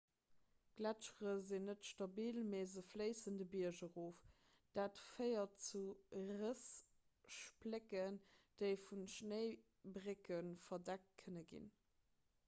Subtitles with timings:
[0.77, 4.23] d'gletschere sinn net stabil mee se fléissen de bierg erof
[4.79, 5.83] dat féiert zu
[6.41, 6.65] rëss
[7.37, 8.17] splécken
[8.63, 11.73] déi vu schnéibrécke verdeckt kënne ginn